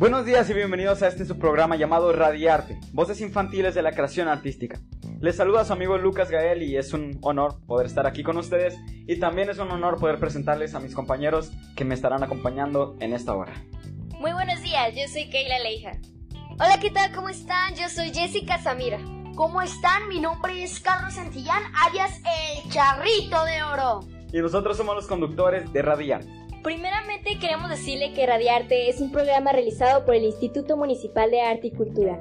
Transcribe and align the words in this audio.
Buenos 0.00 0.24
días 0.24 0.48
y 0.48 0.54
bienvenidos 0.54 1.02
a 1.02 1.08
este 1.08 1.26
su 1.26 1.38
programa 1.38 1.76
llamado 1.76 2.10
Radiarte, 2.10 2.80
Voces 2.94 3.20
Infantiles 3.20 3.74
de 3.74 3.82
la 3.82 3.92
Creación 3.92 4.28
Artística. 4.28 4.80
Les 5.20 5.36
saluda 5.36 5.62
su 5.66 5.74
amigo 5.74 5.98
Lucas 5.98 6.30
Gael 6.30 6.62
y 6.62 6.78
es 6.78 6.94
un 6.94 7.18
honor 7.20 7.60
poder 7.66 7.84
estar 7.84 8.06
aquí 8.06 8.22
con 8.22 8.38
ustedes 8.38 8.78
y 8.88 9.20
también 9.20 9.50
es 9.50 9.58
un 9.58 9.70
honor 9.70 9.98
poder 10.00 10.18
presentarles 10.18 10.74
a 10.74 10.80
mis 10.80 10.94
compañeros 10.94 11.52
que 11.76 11.84
me 11.84 11.94
estarán 11.94 12.22
acompañando 12.22 12.96
en 13.00 13.12
esta 13.12 13.34
hora. 13.34 13.52
Muy 14.18 14.32
buenos 14.32 14.62
días, 14.62 14.94
yo 14.96 15.06
soy 15.06 15.28
Keila 15.28 15.58
Leija. 15.58 15.92
Hola, 16.52 16.78
¿qué 16.80 16.90
tal? 16.90 17.12
¿Cómo 17.12 17.28
están? 17.28 17.74
Yo 17.74 17.90
soy 17.90 18.10
Jessica 18.10 18.56
Samira. 18.56 19.00
¿Cómo 19.36 19.60
están? 19.60 20.08
Mi 20.08 20.18
nombre 20.18 20.62
es 20.62 20.80
Carlos 20.80 21.12
Santillán, 21.12 21.62
alias 21.86 22.22
El 22.64 22.70
Charrito 22.70 23.44
de 23.44 23.62
Oro. 23.64 24.00
Y 24.32 24.38
nosotros 24.38 24.78
somos 24.78 24.96
los 24.96 25.06
conductores 25.06 25.70
de 25.74 25.82
Radiarte. 25.82 26.40
Primeramente 26.62 27.38
queremos 27.38 27.70
decirle 27.70 28.12
que 28.12 28.26
Radiarte 28.26 28.90
es 28.90 29.00
un 29.00 29.10
programa 29.10 29.50
realizado 29.50 30.04
por 30.04 30.14
el 30.14 30.24
Instituto 30.24 30.76
Municipal 30.76 31.30
de 31.30 31.40
Arte 31.40 31.68
y 31.68 31.70
Cultura. 31.70 32.18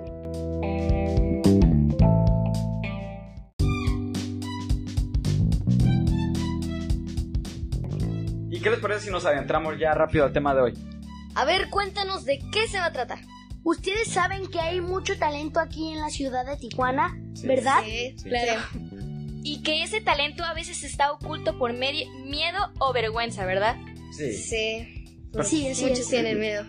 ¿Y 8.49 8.61
qué 8.61 8.69
les 8.69 8.79
parece 8.79 9.05
si 9.05 9.11
nos 9.11 9.25
adentramos 9.25 9.77
ya 9.77 9.93
rápido 9.93 10.23
al 10.23 10.31
tema 10.31 10.55
de 10.55 10.61
hoy? 10.61 10.73
A 11.35 11.43
ver, 11.43 11.69
cuéntanos 11.69 12.23
de 12.23 12.39
qué 12.51 12.67
se 12.69 12.77
va 12.77 12.85
a 12.85 12.93
tratar. 12.93 13.19
Ustedes 13.63 14.07
saben 14.07 14.47
que 14.47 14.61
hay 14.61 14.79
mucho 14.79 15.17
talento 15.19 15.59
aquí 15.59 15.91
en 15.91 15.99
la 15.99 16.09
ciudad 16.09 16.45
de 16.45 16.55
Tijuana, 16.55 17.17
¿verdad? 17.43 17.81
Sí, 17.83 18.15
claro. 18.23 18.61
Y 19.43 19.61
que 19.63 19.83
ese 19.83 19.99
talento 19.99 20.45
a 20.45 20.53
veces 20.53 20.83
está 20.83 21.11
oculto 21.11 21.57
por 21.57 21.73
miedo 21.73 22.71
o 22.79 22.93
vergüenza, 22.93 23.45
¿verdad? 23.45 23.75
Sí. 24.19 24.33
Sí. 24.33 25.05
Sí, 25.43 25.75
sí, 25.75 25.85
Muchos 25.85 26.09
tienen 26.09 26.39
miedo. 26.39 26.65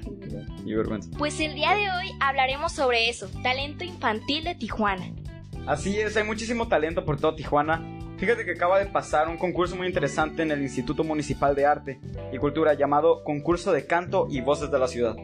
Y 0.64 0.74
vergüenza. 0.74 1.10
Pues 1.16 1.40
el 1.40 1.54
día 1.54 1.74
de 1.74 1.90
hoy 1.90 2.12
hablaremos 2.20 2.72
sobre 2.72 3.08
eso, 3.08 3.28
talento 3.42 3.84
infantil 3.84 4.44
de 4.44 4.54
Tijuana. 4.54 5.12
Así 5.66 5.98
es, 5.98 6.16
hay 6.16 6.24
muchísimo 6.24 6.68
talento 6.68 7.04
por 7.04 7.18
todo 7.18 7.34
Tijuana. 7.34 7.82
Fíjate 8.18 8.44
que 8.44 8.52
acaba 8.52 8.78
de 8.78 8.86
pasar 8.86 9.28
un 9.28 9.38
concurso 9.38 9.76
muy 9.76 9.86
interesante 9.86 10.42
en 10.42 10.50
el 10.50 10.60
Instituto 10.60 11.04
Municipal 11.04 11.54
de 11.54 11.64
Arte 11.64 12.00
y 12.32 12.36
Cultura 12.36 12.74
llamado 12.74 13.24
Concurso 13.24 13.72
de 13.72 13.86
Canto 13.86 14.28
y 14.30 14.42
Voces 14.42 14.70
de 14.70 14.78
la 14.78 14.88
Ciudad. 14.88 15.16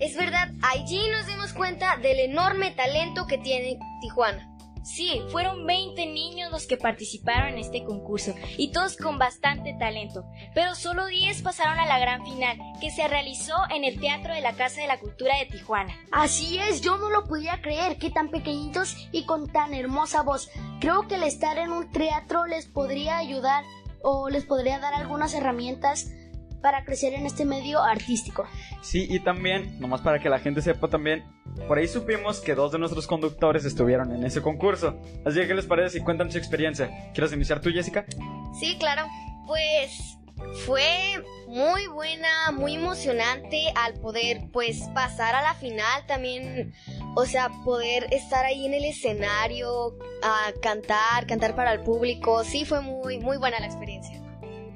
Es 0.00 0.16
verdad, 0.16 0.50
allí 0.62 1.02
nos 1.12 1.26
dimos 1.26 1.52
cuenta 1.52 1.98
del 1.98 2.18
enorme 2.18 2.70
talento 2.70 3.26
que 3.26 3.36
tiene 3.36 3.78
Tijuana. 4.00 4.49
Sí, 4.82 5.20
fueron 5.28 5.66
20 5.66 6.06
niños 6.06 6.50
los 6.50 6.66
que 6.66 6.78
participaron 6.78 7.50
en 7.50 7.58
este 7.58 7.84
concurso 7.84 8.34
y 8.56 8.72
todos 8.72 8.96
con 8.96 9.18
bastante 9.18 9.74
talento, 9.78 10.24
pero 10.54 10.74
solo 10.74 11.06
10 11.06 11.42
pasaron 11.42 11.78
a 11.78 11.86
la 11.86 11.98
gran 11.98 12.24
final 12.24 12.56
que 12.80 12.90
se 12.90 13.06
realizó 13.06 13.54
en 13.70 13.84
el 13.84 14.00
Teatro 14.00 14.34
de 14.34 14.40
la 14.40 14.54
Casa 14.54 14.80
de 14.80 14.86
la 14.86 14.98
Cultura 14.98 15.36
de 15.38 15.46
Tijuana. 15.46 15.94
Así 16.12 16.58
es, 16.58 16.80
yo 16.80 16.96
no 16.96 17.10
lo 17.10 17.24
podía 17.24 17.60
creer 17.60 17.98
que 17.98 18.10
tan 18.10 18.30
pequeñitos 18.30 19.08
y 19.12 19.26
con 19.26 19.52
tan 19.52 19.74
hermosa 19.74 20.22
voz. 20.22 20.50
Creo 20.80 21.06
que 21.08 21.16
el 21.16 21.24
estar 21.24 21.58
en 21.58 21.72
un 21.72 21.90
teatro 21.92 22.46
les 22.46 22.66
podría 22.66 23.18
ayudar 23.18 23.64
o 24.02 24.30
les 24.30 24.46
podría 24.46 24.78
dar 24.78 24.94
algunas 24.94 25.34
herramientas 25.34 26.10
para 26.60 26.84
crecer 26.84 27.14
en 27.14 27.26
este 27.26 27.44
medio 27.44 27.82
artístico. 27.82 28.46
Sí, 28.82 29.06
y 29.08 29.20
también, 29.20 29.78
nomás 29.80 30.00
para 30.00 30.18
que 30.18 30.28
la 30.28 30.38
gente 30.38 30.62
sepa 30.62 30.88
también, 30.88 31.24
por 31.66 31.78
ahí 31.78 31.88
supimos 31.88 32.40
que 32.40 32.54
dos 32.54 32.72
de 32.72 32.78
nuestros 32.78 33.06
conductores 33.06 33.64
estuvieron 33.64 34.14
en 34.14 34.24
ese 34.24 34.42
concurso. 34.42 35.00
Así 35.24 35.40
que, 35.40 35.48
¿qué 35.48 35.54
les 35.54 35.66
parece 35.66 35.98
si 35.98 36.04
cuentan 36.04 36.30
su 36.30 36.38
experiencia? 36.38 37.10
¿Quieres 37.12 37.32
iniciar 37.32 37.60
tú, 37.60 37.70
Jessica? 37.70 38.04
Sí, 38.58 38.76
claro. 38.78 39.06
Pues 39.46 40.18
fue 40.66 41.22
muy 41.48 41.86
buena, 41.88 42.52
muy 42.52 42.74
emocionante 42.74 43.72
al 43.74 43.94
poder 43.94 44.48
pues 44.52 44.82
pasar 44.94 45.34
a 45.34 45.42
la 45.42 45.54
final 45.54 46.06
también, 46.06 46.72
o 47.16 47.26
sea, 47.26 47.50
poder 47.64 48.06
estar 48.12 48.44
ahí 48.44 48.66
en 48.66 48.74
el 48.74 48.84
escenario, 48.84 49.96
a 50.22 50.52
cantar, 50.62 51.26
cantar 51.26 51.54
para 51.54 51.72
el 51.72 51.80
público, 51.80 52.44
sí 52.44 52.64
fue 52.64 52.80
muy 52.80 53.18
muy 53.18 53.36
buena 53.36 53.60
la 53.60 53.66
experiencia. 53.66 54.19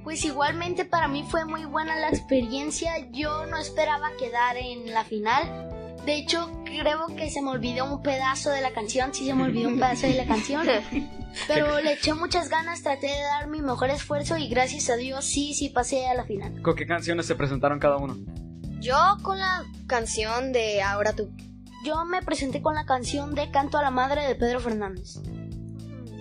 Pues 0.04 0.22
igualmente 0.26 0.84
para 0.84 1.08
mí 1.08 1.24
fue 1.28 1.46
muy 1.46 1.64
buena 1.64 1.96
la 1.96 2.10
experiencia, 2.10 2.92
yo 3.10 3.46
no 3.46 3.56
esperaba 3.56 4.10
quedar 4.18 4.58
en 4.58 4.92
la 4.92 5.02
final. 5.02 5.70
De 6.04 6.16
hecho, 6.16 6.50
creo 6.64 7.06
que 7.16 7.30
se 7.30 7.40
me 7.40 7.50
olvidó 7.50 7.86
un 7.90 8.02
pedazo 8.02 8.50
de 8.50 8.60
la 8.60 8.72
canción, 8.72 9.14
sí 9.14 9.24
se 9.26 9.34
me 9.34 9.44
olvidó 9.44 9.70
un 9.70 9.76
pedazo 9.78 10.06
de 10.06 10.14
la 10.14 10.26
canción. 10.26 10.66
Pero 11.48 11.80
le 11.80 11.94
eché 11.94 12.12
muchas 12.12 12.50
ganas, 12.50 12.82
traté 12.82 13.06
de 13.06 13.22
dar 13.22 13.48
mi 13.48 13.62
mejor 13.62 13.88
esfuerzo 13.88 14.36
y 14.36 14.48
gracias 14.48 14.90
a 14.90 14.96
Dios 14.96 15.24
sí, 15.24 15.54
sí 15.54 15.70
pasé 15.70 16.06
a 16.06 16.14
la 16.14 16.24
final. 16.24 16.60
¿Con 16.60 16.76
qué 16.76 16.86
canciones 16.86 17.24
se 17.26 17.34
presentaron 17.34 17.78
cada 17.78 17.96
uno? 17.96 18.16
Yo 18.80 18.96
con 19.22 19.38
la 19.38 19.64
canción 19.86 20.52
de 20.52 20.82
Ahora 20.82 21.14
tú. 21.14 21.30
Yo 21.84 22.04
me 22.04 22.22
presenté 22.22 22.62
con 22.62 22.74
la 22.74 22.84
canción 22.84 23.34
de 23.34 23.50
Canto 23.50 23.78
a 23.78 23.82
la 23.82 23.90
Madre 23.90 24.26
de 24.26 24.34
Pedro 24.34 24.60
Fernández. 24.60 25.18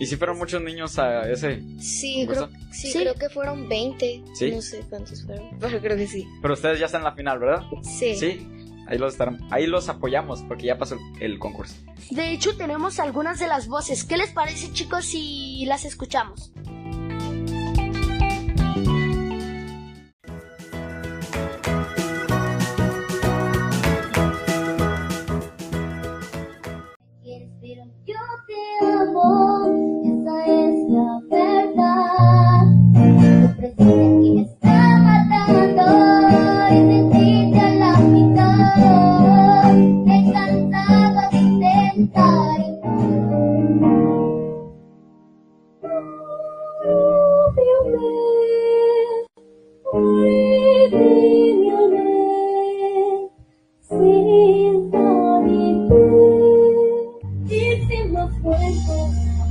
¿Y 0.04 0.06
si 0.06 0.18
fueron 0.18 0.38
muchos 0.38 0.62
niños 0.62 1.00
a 1.00 1.30
ese? 1.32 1.64
Sí, 1.80 2.26
¿Concurso? 2.26 2.50
creo, 2.50 2.62
sí, 2.74 2.92
Sí. 2.92 3.00
creo 3.00 3.16
que 3.16 3.30
fueron 3.30 3.70
20. 3.70 4.22
¿Sí? 4.34 4.52
No 4.52 4.62
sé 4.62 4.84
cuántos 4.90 5.24
fueron, 5.26 5.58
pero 5.62 5.80
creo 5.80 5.96
que 5.96 6.08
sí. 6.08 6.28
Pero 6.42 6.56
ustedes 6.56 6.78
ya 6.78 6.88
están 6.88 7.02
en 7.02 7.06
la 7.06 7.16
final, 7.16 7.40
¿verdad? 7.40 7.64
Sí. 7.84 8.14
Sí. 8.16 8.48
Ahí 8.86 8.98
los 8.98 9.14
estarán, 9.14 9.40
ahí 9.50 9.66
los 9.66 9.88
apoyamos 9.88 10.42
porque 10.42 10.66
ya 10.66 10.78
pasó 10.78 10.96
el, 10.96 11.22
el 11.34 11.40
concurso. 11.40 11.74
De 12.12 12.34
hecho, 12.34 12.58
tenemos 12.58 13.00
algunas 13.00 13.40
de 13.40 13.48
las 13.48 13.70
voces. 13.70 14.04
¿Qué 14.04 14.18
les 14.18 14.32
parece, 14.32 14.74
chicos, 14.74 15.06
si 15.06 15.64
las 15.68 15.86
escuchamos? 15.86 16.52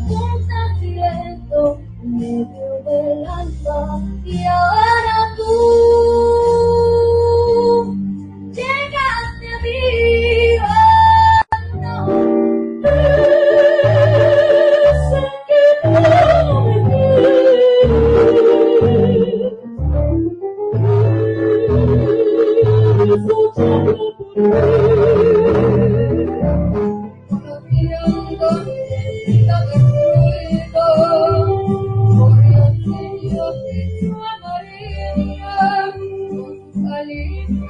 Juntas 0.09 0.81
directo 0.81 1.79
en 2.03 2.19
medio 2.19 2.83
del 2.85 3.27
alma 3.27 4.03
y 4.25 4.45
You. 37.13 37.62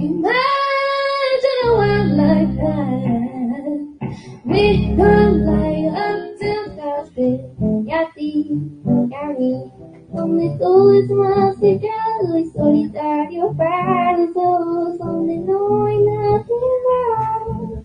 Imagine 0.00 1.58
a 1.64 1.72
world 1.74 2.10
like 2.12 2.54
that. 2.56 3.98
We 4.44 4.94
come 4.96 5.42
like 5.42 5.90
up 5.90 6.38
to 6.38 6.52
café 6.78 7.50
y 7.84 7.90
a 7.90 8.06
ti 8.14 8.46
y 8.86 9.14
a 9.14 9.26
mí. 9.36 9.72
Donde 10.14 10.56
todo 10.60 10.92
es 10.92 11.10
más 11.10 11.56
callado 11.56 12.38
y 12.38 12.46
solitario 12.46 13.52
para 13.56 14.18
los 14.18 14.34
dos. 14.34 14.98
Donde 14.98 15.38
no 15.38 15.86
hay 15.86 15.98
nadie 15.98 16.54
más 16.86 17.84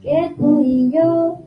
que 0.00 0.34
tú 0.38 0.62
y 0.62 0.92
yo. 0.92 1.37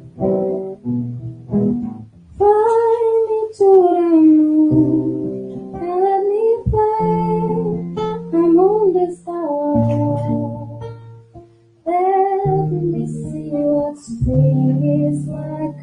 Spring 14.52 15.08
is 15.08 15.28
like 15.28 15.81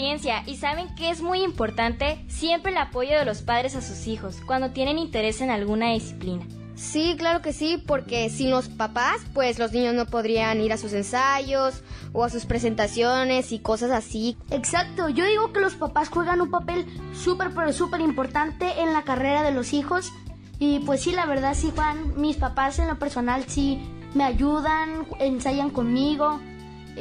experiencia. 0.00 0.42
Y 0.46 0.56
saben 0.56 0.94
que 0.94 1.10
es 1.10 1.20
muy 1.20 1.42
importante 1.42 2.24
siempre 2.28 2.72
el 2.72 2.78
apoyo 2.78 3.18
de 3.18 3.24
los 3.24 3.42
padres 3.42 3.76
a 3.76 3.82
sus 3.82 4.06
hijos 4.06 4.38
cuando 4.46 4.70
tienen 4.70 4.98
interés 4.98 5.40
en 5.40 5.50
alguna 5.50 5.92
disciplina. 5.92 6.44
Sí, 6.74 7.14
claro 7.18 7.42
que 7.42 7.52
sí, 7.52 7.82
porque 7.86 8.30
sin 8.30 8.50
los 8.50 8.68
papás, 8.68 9.18
pues 9.34 9.58
los 9.58 9.72
niños 9.72 9.94
no 9.94 10.06
podrían 10.06 10.62
ir 10.62 10.72
a 10.72 10.78
sus 10.78 10.94
ensayos 10.94 11.82
o 12.14 12.24
a 12.24 12.30
sus 12.30 12.46
presentaciones 12.46 13.52
y 13.52 13.58
cosas 13.58 13.90
así. 13.90 14.38
Exacto, 14.50 15.10
yo 15.10 15.26
digo 15.26 15.52
que 15.52 15.60
los 15.60 15.74
papás 15.74 16.08
juegan 16.08 16.40
un 16.40 16.50
papel 16.50 16.86
súper, 17.12 17.50
pero 17.54 17.70
súper 17.74 18.00
importante 18.00 18.80
en 18.80 18.94
la 18.94 19.02
carrera 19.02 19.42
de 19.42 19.52
los 19.52 19.74
hijos. 19.74 20.10
Y 20.58 20.78
pues 20.80 21.02
sí, 21.02 21.12
la 21.12 21.26
verdad 21.26 21.52
sí, 21.54 21.70
Juan, 21.74 22.18
mis 22.18 22.38
papás 22.38 22.78
en 22.78 22.88
lo 22.88 22.98
personal 22.98 23.44
sí 23.46 23.78
me 24.14 24.24
ayudan, 24.24 25.06
ensayan 25.18 25.68
conmigo. 25.68 26.40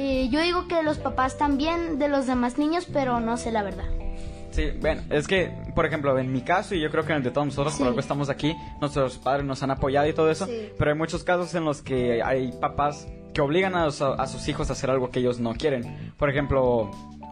Eh, 0.01 0.29
yo 0.29 0.41
digo 0.41 0.67
que 0.69 0.81
los 0.81 0.97
papás 0.97 1.37
también 1.37 1.99
de 1.99 2.07
los 2.07 2.25
demás 2.25 2.57
niños, 2.57 2.87
pero 2.91 3.19
no 3.19 3.35
sé 3.35 3.51
la 3.51 3.63
verdad. 3.63 3.83
Sí, 4.51 4.71
bueno, 4.79 5.01
es 5.09 5.27
que, 5.27 5.51
por 5.75 5.85
ejemplo, 5.85 6.17
en 6.17 6.31
mi 6.31 6.41
caso, 6.41 6.73
y 6.73 6.79
yo 6.79 6.89
creo 6.89 7.03
que 7.05 7.11
en 7.11 7.17
el 7.17 7.23
de 7.23 7.31
todos 7.31 7.47
nosotros, 7.47 7.75
por 7.75 7.87
algo 7.87 7.99
estamos 7.99 8.29
aquí, 8.29 8.55
nuestros 8.79 9.17
padres 9.17 9.45
nos 9.45 9.61
han 9.61 9.71
apoyado 9.71 10.07
y 10.07 10.13
todo 10.13 10.31
eso, 10.31 10.47
pero 10.77 10.91
hay 10.91 10.97
muchos 10.97 11.23
casos 11.25 11.53
en 11.53 11.65
los 11.65 11.81
que 11.81 12.23
hay 12.23 12.51
papás 12.53 13.07
que 13.33 13.41
obligan 13.41 13.75
a, 13.75 13.85
los- 13.85 14.01
a 14.01 14.25
sus 14.25 14.47
hijos 14.47 14.69
a 14.69 14.73
hacer 14.73 14.89
algo 14.89 15.11
que 15.11 15.19
ellos 15.19 15.39
no 15.39 15.53
quieren. 15.53 16.13
Por 16.17 16.29
ejemplo, 16.29 16.89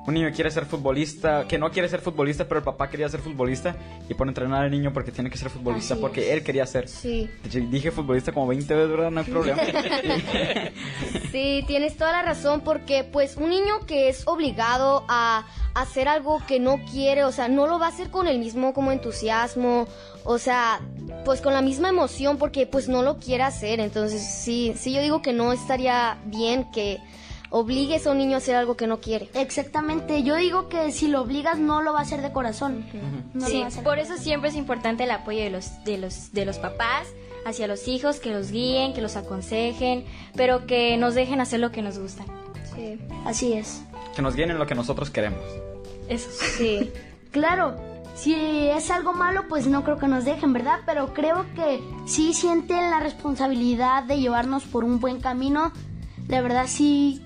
un 0.08 0.14
niño 0.14 0.32
quiere 0.34 0.50
ser 0.50 0.66
futbolista, 0.66 1.46
que 1.50 1.58
no 1.58 1.70
quiere 1.70 1.90
ser 1.90 2.00
futbolista, 2.00 2.48
pero 2.48 2.60
el 2.60 2.64
papá 2.64 2.90
quería 2.90 3.10
ser 3.10 3.20
futbolista 3.20 3.76
y 4.08 4.14
pone 4.14 4.30
a 4.30 4.32
entrenar 4.32 4.64
al 4.64 4.72
niño 4.72 4.94
porque 4.94 5.12
tiene 5.12 5.30
que 5.30 5.38
ser 5.38 5.50
futbolista, 5.50 5.96
Así 5.96 6.02
porque 6.02 6.32
él 6.32 6.44
quería 6.44 6.66
ser. 6.66 6.88
Sí. 6.88 7.30
Dije 7.70 7.92
futbolista 7.92 8.32
como 8.32 8.48
20 8.48 8.74
veces, 8.74 8.90
¿verdad? 8.90 9.12
No 9.12 9.20
hay 9.20 9.26
problema. 9.26 9.62
Sí, 11.32 11.64
tienes 11.68 11.98
toda 11.98 12.14
la 12.14 12.22
razón 12.22 12.62
porque 12.62 13.04
pues 13.04 13.36
un 13.36 13.50
niño 13.50 13.86
que 13.86 14.08
es 14.08 14.26
obligado 14.28 15.04
a 15.10 15.46
hacer 15.74 16.08
algo 16.08 16.42
que 16.48 16.60
no 16.60 16.80
quiere, 16.90 17.26
o 17.26 17.32
sea, 17.32 17.50
no 17.50 17.68
lo 17.68 17.78
va 17.78 17.88
a 17.88 17.90
hacer 17.90 18.10
con 18.10 18.28
el 18.28 18.40
mismo 18.40 18.74
como 18.74 18.92
entusiasmo, 18.92 19.88
o 20.24 20.38
sea, 20.38 20.80
pues 21.26 21.42
con 21.42 21.54
la 21.54 21.62
misma 21.62 21.90
emoción 21.90 22.38
porque 22.38 22.66
pues 22.66 22.88
no 22.88 23.02
lo 23.02 23.18
quiere 23.18 23.44
hacer. 23.44 23.82
Entonces, 23.82 24.22
sí, 24.24 24.74
sí 24.78 24.94
yo 24.94 25.02
digo 25.02 25.22
que 25.22 25.34
no 25.34 25.52
estaría 25.52 26.18
bien 26.26 26.72
que 26.72 27.00
obligues 27.50 28.06
a 28.08 28.12
un 28.12 28.18
niño 28.18 28.36
a 28.36 28.38
hacer 28.38 28.56
algo 28.56 28.76
que 28.78 28.88
no 28.88 29.00
quiere. 29.00 29.30
Exactamente, 29.34 30.24
yo 30.24 30.36
digo 30.36 30.70
que 30.70 30.92
si 30.92 31.08
lo 31.08 31.22
obligas 31.22 31.58
no 31.60 31.82
lo 31.82 31.94
va 31.94 32.00
a 32.00 32.02
hacer 32.04 32.22
de 32.22 32.32
corazón. 32.32 32.86
No 33.34 33.42
lo 33.42 33.48
Sí, 33.48 33.60
va 33.60 33.66
a 33.66 33.68
hacer. 33.68 33.84
por 33.84 34.00
eso 34.00 34.18
siempre 34.18 34.50
es 34.50 34.56
importante 34.56 35.04
el 35.06 35.12
apoyo 35.12 35.40
de 35.40 35.50
los, 35.50 35.84
de 35.84 35.98
los, 35.98 36.32
de 36.34 36.46
los 36.46 36.58
papás 36.60 37.08
hacia 37.46 37.68
los 37.68 37.88
hijos, 37.88 38.20
que 38.20 38.30
los 38.32 38.52
guíen, 38.52 38.94
que 38.94 39.02
los 39.02 39.16
aconsejen, 39.16 40.06
pero 40.36 40.66
que 40.68 40.98
nos 40.98 41.16
dejen 41.16 41.40
hacer 41.40 41.60
lo 41.62 41.72
que 41.72 41.82
nos 41.82 41.98
gusta. 41.98 42.26
Sí. 42.76 43.00
Así 43.26 43.54
es. 43.54 43.82
que 44.16 44.22
nos 44.22 44.36
guíen 44.36 44.52
en 44.52 44.60
lo 44.60 44.68
que 44.68 44.76
nosotros 44.76 45.10
queremos. 45.10 45.42
Eso. 46.10 46.30
Sí. 46.58 46.92
Claro, 47.32 47.76
si 48.16 48.34
es 48.36 48.90
algo 48.92 49.14
malo, 49.14 49.46
pues 49.48 49.68
no 49.68 49.84
creo 49.84 49.98
que 49.98 50.08
nos 50.08 50.26
dejen, 50.26 50.52
¿verdad? 50.54 50.80
Pero 50.86 51.14
creo 51.14 51.46
que 51.56 51.80
sí 52.06 52.34
sienten 52.34 52.90
la 52.90 53.00
responsabilidad 53.00 54.04
de 54.04 54.20
llevarnos 54.20 54.64
por 54.64 54.84
un 54.84 55.00
buen 55.00 55.20
camino. 55.22 55.72
De 56.28 56.42
verdad, 56.42 56.66
sí. 56.68 57.22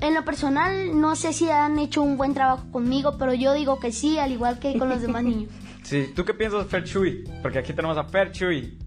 En 0.00 0.14
lo 0.14 0.24
personal, 0.24 1.00
no 1.00 1.16
sé 1.16 1.32
si 1.32 1.48
han 1.50 1.78
hecho 1.78 2.02
un 2.02 2.16
buen 2.16 2.34
trabajo 2.34 2.64
conmigo, 2.70 3.16
pero 3.18 3.34
yo 3.34 3.52
digo 3.54 3.80
que 3.80 3.92
sí, 3.92 4.18
al 4.18 4.32
igual 4.32 4.58
que 4.58 4.78
con 4.78 4.88
los 4.88 5.02
demás 5.02 5.24
niños. 5.24 5.50
Sí, 5.82 6.12
¿tú 6.14 6.24
qué 6.24 6.34
piensas 6.34 6.64
de 6.64 6.70
Fer 6.70 6.84
Chuy? 6.84 7.24
Porque 7.42 7.58
aquí 7.58 7.72
tenemos 7.72 7.96
a 7.98 8.04
Fer 8.04 8.30
Chuy. 8.32 8.78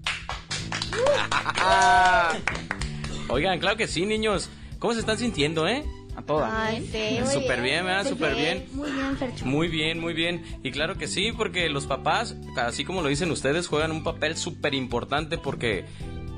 Oigan, 3.30 3.60
claro 3.60 3.78
que 3.78 3.88
sí, 3.88 4.06
niños. 4.06 4.50
¿Cómo 4.80 4.94
se 4.94 5.00
están 5.00 5.18
sintiendo, 5.18 5.68
eh? 5.68 5.84
A 6.16 6.22
toda. 6.22 6.68
Ay, 6.68 6.88
sí, 6.92 7.20
Súper 7.34 7.62
bien, 7.62 7.86
¿verdad? 7.86 8.08
Súper 8.08 8.36
bien. 8.36 8.66
Muy 8.72 8.92
bien, 8.92 9.18
Fercho. 9.18 9.46
Muy 9.46 9.68
bien, 9.68 10.00
muy 10.00 10.14
bien. 10.14 10.44
Y 10.64 10.72
claro 10.72 10.98
que 10.98 11.08
sí, 11.08 11.34
porque 11.34 11.68
los 11.70 11.88
papás, 11.88 12.36
así 12.56 12.86
como 12.86 13.02
lo 13.02 13.10
dicen 13.10 13.32
ustedes, 13.32 13.68
juegan 13.68 13.92
un 13.92 14.04
papel 14.04 14.38
súper 14.38 14.74
importante 14.74 15.38
porque 15.38 15.86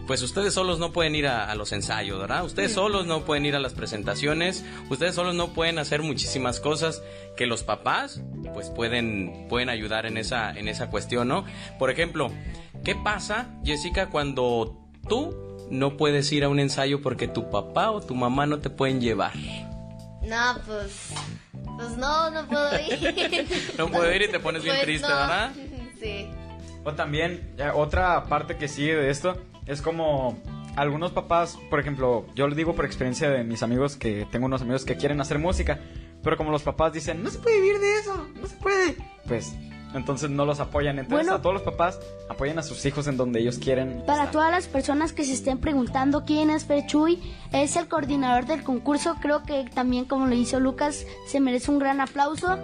pues 0.08 0.22
ustedes 0.22 0.54
solos 0.54 0.80
no 0.80 0.94
pueden 0.94 1.16
ir 1.16 1.28
a, 1.28 1.52
a 1.52 1.56
los 1.56 1.74
ensayos, 1.74 2.18
¿verdad? 2.20 2.46
Ustedes 2.46 2.72
solos 2.72 3.06
no 3.06 3.26
pueden 3.26 3.46
ir 3.46 3.56
a 3.56 3.60
las 3.60 3.74
presentaciones, 3.74 4.64
ustedes 4.90 5.14
solos 5.16 5.36
no 5.36 5.50
pueden 5.50 5.78
hacer 5.78 6.02
muchísimas 6.02 6.60
cosas 6.62 7.04
que 7.36 7.46
los 7.46 7.64
papás 7.64 8.22
pues 8.54 8.70
pueden, 8.70 9.48
pueden 9.50 9.70
ayudar 9.70 10.06
en 10.06 10.18
esa, 10.18 10.52
en 10.52 10.70
esa 10.70 10.90
cuestión, 10.90 11.28
¿no? 11.28 11.46
Por 11.78 11.92
ejemplo, 11.92 12.32
¿qué 12.84 12.96
pasa, 12.96 13.50
Jessica, 13.64 14.10
cuando 14.10 14.78
tú 15.10 15.68
no 15.70 15.98
puedes 15.98 16.32
ir 16.32 16.46
a 16.46 16.50
un 16.50 16.60
ensayo 16.60 17.02
porque 17.02 17.28
tu 17.28 17.50
papá 17.52 17.92
o 17.92 18.02
tu 18.02 18.16
mamá 18.16 18.46
no 18.46 18.60
te 18.60 18.70
pueden 18.70 19.02
llevar? 19.02 19.34
No, 20.24 20.58
pues. 20.66 21.12
Pues 21.78 21.98
no, 21.98 22.30
no 22.32 22.48
puedo 22.48 22.80
ir. 22.80 23.48
No 23.78 23.88
puedo 23.90 24.12
ir 24.12 24.24
y 24.24 24.28
te 24.30 24.40
pones 24.40 24.64
bien 24.64 24.76
Pues 24.78 24.86
triste, 24.86 25.08
no. 25.08 25.16
¿verdad? 25.16 25.52
Sí. 26.02 26.28
O 26.84 26.94
también, 26.94 27.54
otra 27.76 28.24
parte 28.26 28.58
que 28.58 28.68
sigue 28.68 28.96
de 28.96 29.10
esto 29.10 29.38
es 29.68 29.82
como 29.82 30.38
algunos 30.76 31.12
papás, 31.12 31.58
por 31.70 31.80
ejemplo, 31.80 32.26
yo 32.36 32.48
lo 32.48 32.56
digo 32.56 32.76
por 32.76 32.86
experiencia 32.86 33.30
de 33.30 33.44
mis 33.44 33.64
amigos 33.64 33.96
que 33.96 34.28
tengo 34.32 34.46
unos 34.46 34.62
amigos 34.62 34.86
que 34.86 34.96
quieren 34.98 35.20
hacer 35.22 35.40
música, 35.40 35.80
pero 36.24 36.38
como 36.38 36.52
los 36.52 36.64
papás 36.64 36.94
dicen, 36.94 37.24
no 37.24 37.30
se 37.30 37.40
puede 37.40 37.62
vivir 37.62 37.80
de 37.80 38.00
eso, 38.00 38.28
no 38.40 38.48
se 38.48 38.56
puede, 38.58 38.96
pues 39.28 39.54
entonces 39.94 40.30
no 40.30 40.46
los 40.46 40.60
apoyan. 40.60 41.00
Entonces 41.00 41.26
Bueno. 41.28 41.40
a 41.40 41.42
todos 41.42 41.54
los 41.56 41.64
papás 41.64 42.00
apoyen 42.30 42.60
a 42.60 42.64
sus 42.64 42.86
hijos 42.86 43.08
en 43.08 43.18
donde 43.18 43.40
ellos 43.40 43.58
quieren. 43.58 44.04
Para 44.06 44.20
estar. 44.24 44.32
todas 44.32 44.52
las 44.52 44.68
personas 44.68 45.14
que 45.14 45.24
se 45.24 45.34
estén 45.34 45.60
preguntando 45.60 46.26
quién 46.26 46.50
es 46.50 46.66
Ferchuy, 46.66 47.20
es 47.54 47.76
el 47.78 47.88
coordinador 47.88 48.46
del 48.46 48.64
concurso. 48.64 49.16
Creo 49.22 49.44
que 49.44 49.66
también, 49.74 50.06
como 50.06 50.28
lo 50.28 50.36
hizo 50.36 50.60
Lucas, 50.60 51.06
se 51.28 51.40
merece 51.40 51.72
un 51.72 51.80
gran 51.80 52.02
aplauso. 52.02 52.60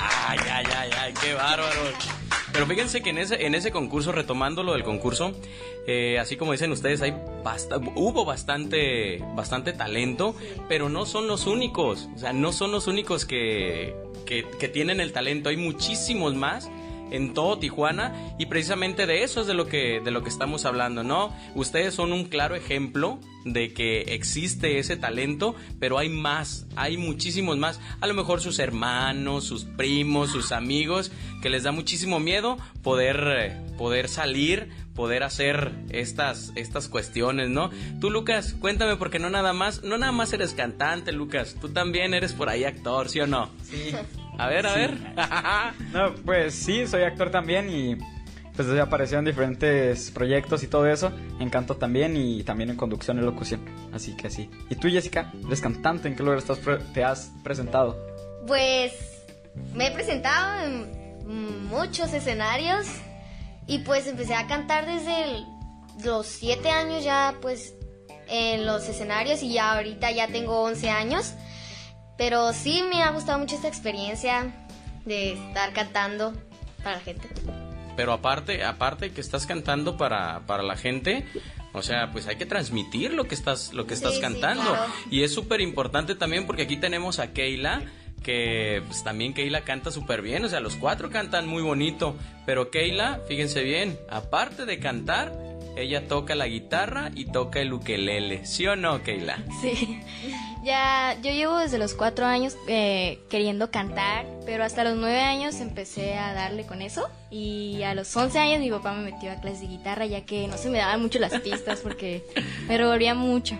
Ay, 0.00 0.38
ay, 0.52 0.66
ay, 0.76 0.90
ay, 0.98 1.14
qué 1.20 1.34
bárbaro. 1.34 1.68
Pero 2.58 2.66
fíjense 2.66 3.02
que 3.02 3.10
en 3.10 3.18
ese, 3.18 3.46
en 3.46 3.54
ese 3.54 3.70
concurso, 3.70 4.10
retomando 4.10 4.64
lo 4.64 4.72
del 4.72 4.82
concurso, 4.82 5.30
eh, 5.86 6.18
así 6.18 6.36
como 6.36 6.50
dicen 6.50 6.72
ustedes, 6.72 7.00
hay 7.02 7.14
hubo 7.94 8.24
bastante, 8.24 9.22
bastante 9.36 9.72
talento, 9.72 10.34
pero 10.68 10.88
no 10.88 11.06
son 11.06 11.28
los 11.28 11.46
únicos. 11.46 12.08
O 12.16 12.18
sea, 12.18 12.32
no 12.32 12.50
son 12.50 12.72
los 12.72 12.88
únicos 12.88 13.26
que, 13.26 13.94
que 14.26 14.68
tienen 14.68 14.98
el 14.98 15.12
talento. 15.12 15.50
Hay 15.50 15.56
muchísimos 15.56 16.34
más 16.34 16.68
en 17.10 17.34
todo 17.34 17.58
Tijuana 17.58 18.34
y 18.38 18.46
precisamente 18.46 19.06
de 19.06 19.22
eso 19.22 19.40
es 19.40 19.46
de 19.46 19.54
lo 19.54 19.66
que 19.66 20.00
de 20.00 20.10
lo 20.10 20.22
que 20.22 20.28
estamos 20.28 20.64
hablando, 20.64 21.02
¿no? 21.02 21.34
Ustedes 21.54 21.94
son 21.94 22.12
un 22.12 22.24
claro 22.24 22.54
ejemplo 22.54 23.18
de 23.44 23.72
que 23.72 24.02
existe 24.14 24.78
ese 24.78 24.96
talento, 24.96 25.54
pero 25.78 25.98
hay 25.98 26.08
más, 26.08 26.66
hay 26.76 26.96
muchísimos 26.96 27.56
más. 27.56 27.80
A 28.00 28.06
lo 28.06 28.14
mejor 28.14 28.40
sus 28.40 28.58
hermanos, 28.58 29.44
sus 29.44 29.64
primos, 29.64 30.30
sus 30.30 30.52
amigos, 30.52 31.12
que 31.42 31.50
les 31.50 31.62
da 31.62 31.72
muchísimo 31.72 32.20
miedo 32.20 32.58
poder, 32.82 33.56
poder 33.76 34.08
salir, 34.08 34.70
poder 34.94 35.22
hacer 35.22 35.72
estas, 35.90 36.52
estas 36.56 36.88
cuestiones, 36.88 37.48
¿no? 37.48 37.70
Tú, 38.00 38.10
Lucas, 38.10 38.54
cuéntame, 38.58 38.96
porque 38.96 39.18
no 39.18 39.30
nada 39.30 39.52
más, 39.52 39.82
no 39.82 39.98
nada 39.98 40.12
más 40.12 40.32
eres 40.32 40.54
cantante, 40.54 41.12
Lucas, 41.12 41.56
tú 41.60 41.68
también 41.68 42.14
eres 42.14 42.32
por 42.32 42.48
ahí 42.48 42.64
actor, 42.64 43.08
¿sí 43.08 43.20
o 43.20 43.26
no? 43.26 43.50
Sí. 43.62 43.94
A 44.38 44.46
ver, 44.48 44.66
a 44.66 44.72
Sí. 44.74 44.78
ver. 44.80 44.94
No, 45.92 46.14
pues 46.24 46.54
sí, 46.54 46.86
soy 46.86 47.02
actor 47.02 47.30
también 47.30 47.68
y 47.70 47.96
pues 48.54 48.66
he 48.68 48.80
aparecido 48.80 49.18
en 49.20 49.24
diferentes 49.24 50.10
proyectos 50.10 50.62
y 50.62 50.66
todo 50.68 50.86
eso. 50.86 51.12
En 51.40 51.48
canto 51.50 51.76
también 51.76 52.16
y 52.16 52.42
también 52.44 52.70
en 52.70 52.76
conducción 52.76 53.18
y 53.18 53.22
locución. 53.22 53.64
Así 53.92 54.16
que 54.16 54.30
sí. 54.30 54.50
¿Y 54.70 54.74
tú, 54.76 54.88
Jessica? 54.88 55.32
¿Eres 55.46 55.60
cantante? 55.60 56.08
¿En 56.08 56.16
qué 56.16 56.22
lugar 56.22 56.38
estás 56.38 56.58
te 56.94 57.04
has 57.04 57.30
presentado? 57.44 57.96
Pues 58.46 58.92
me 59.74 59.88
he 59.88 59.90
presentado 59.92 60.64
en 60.64 61.66
muchos 61.68 62.12
escenarios 62.12 62.86
y 63.66 63.78
pues 63.80 64.06
empecé 64.06 64.34
a 64.34 64.46
cantar 64.46 64.86
desde 64.86 65.24
el- 65.24 65.44
los 66.04 66.26
7 66.26 66.70
años 66.70 67.02
ya 67.04 67.34
pues 67.42 67.74
en 68.28 68.66
los 68.66 68.88
escenarios 68.88 69.42
y 69.42 69.52
ya 69.52 69.74
ahorita 69.74 70.10
ya 70.12 70.28
tengo 70.28 70.62
11 70.62 70.90
años. 70.90 71.34
Pero 72.18 72.52
sí 72.52 72.82
me 72.90 73.02
ha 73.02 73.10
gustado 73.12 73.38
mucho 73.38 73.54
esta 73.54 73.68
experiencia 73.68 74.52
de 75.06 75.32
estar 75.32 75.72
cantando 75.72 76.34
para 76.82 76.96
la 76.96 77.00
gente. 77.00 77.26
Pero 77.96 78.12
aparte, 78.12 78.62
aparte 78.64 79.10
que 79.12 79.20
estás 79.20 79.46
cantando 79.46 79.96
para, 79.96 80.40
para 80.46 80.62
la 80.62 80.76
gente, 80.76 81.24
o 81.72 81.82
sea, 81.82 82.10
pues 82.12 82.26
hay 82.26 82.36
que 82.36 82.46
transmitir 82.46 83.12
lo 83.14 83.24
que 83.24 83.34
estás, 83.34 83.72
lo 83.72 83.86
que 83.86 83.94
estás 83.94 84.10
Sí, 84.12 84.16
sí, 84.16 84.22
cantando. 84.22 84.62
claro. 84.70 84.92
Y 85.10 85.22
es 85.22 85.32
súper 85.32 85.60
importante 85.60 86.14
también 86.14 86.46
porque 86.46 86.62
aquí 86.62 86.76
tenemos 86.76 87.18
a 87.18 87.32
Keila, 87.32 87.82
que 88.22 88.82
pues, 88.86 89.02
también 89.04 89.32
Keila 89.34 89.62
canta 89.62 89.90
súper 89.90 90.22
bien, 90.22 90.44
o 90.44 90.48
sea, 90.48 90.60
los 90.60 90.76
cuatro 90.76 91.10
cantan 91.10 91.46
muy 91.48 91.62
bonito, 91.62 92.16
pero 92.46 92.70
Keila, 92.70 93.20
fíjense 93.28 93.62
bien, 93.62 93.98
aparte 94.10 94.64
de 94.64 94.78
cantar, 94.78 95.32
ella 95.76 96.06
toca 96.08 96.34
la 96.34 96.46
guitarra 96.48 97.10
y 97.14 97.26
toca 97.26 97.60
el 97.60 97.72
ukelele, 97.72 98.44
¿sí 98.44 98.66
o 98.66 98.74
no, 98.76 99.02
Keila? 99.02 99.38
Sí. 99.60 100.00
Ya, 100.68 101.16
yo 101.22 101.30
llevo 101.30 101.56
desde 101.56 101.78
los 101.78 101.94
cuatro 101.94 102.26
años 102.26 102.54
eh, 102.66 103.20
queriendo 103.30 103.70
cantar, 103.70 104.26
pero 104.44 104.64
hasta 104.64 104.84
los 104.84 104.98
nueve 104.98 105.20
años 105.20 105.62
empecé 105.62 106.12
a 106.12 106.34
darle 106.34 106.66
con 106.66 106.82
eso. 106.82 107.08
Y 107.30 107.82
a 107.84 107.94
los 107.94 108.14
once 108.14 108.38
años 108.38 108.60
mi 108.60 108.70
papá 108.70 108.92
me 108.92 109.10
metió 109.10 109.32
a 109.32 109.36
clases 109.36 109.62
de 109.62 109.68
guitarra, 109.68 110.04
ya 110.04 110.26
que 110.26 110.46
no 110.46 110.58
se 110.58 110.68
me 110.68 110.76
daban 110.76 111.00
mucho 111.00 111.18
las 111.20 111.40
pistas 111.40 111.80
porque 111.80 112.22
me 112.68 112.76
revolvía 112.76 113.14
mucho. 113.14 113.54